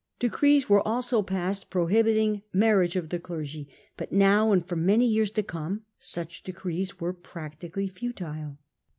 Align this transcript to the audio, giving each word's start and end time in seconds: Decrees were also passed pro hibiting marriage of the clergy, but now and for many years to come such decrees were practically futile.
Decrees 0.17 0.67
were 0.67 0.81
also 0.81 1.21
passed 1.21 1.69
pro 1.69 1.85
hibiting 1.85 2.41
marriage 2.51 2.95
of 2.95 3.09
the 3.09 3.19
clergy, 3.19 3.67
but 3.97 4.11
now 4.11 4.51
and 4.51 4.65
for 4.65 4.75
many 4.75 5.05
years 5.05 5.29
to 5.33 5.43
come 5.43 5.83
such 5.99 6.41
decrees 6.41 6.99
were 6.99 7.13
practically 7.13 7.87
futile. 7.87 8.57